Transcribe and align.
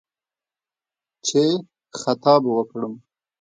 چې 1.25 1.41
«خطا 2.01 2.33
به 2.43 2.49
وکړم» 2.57 2.93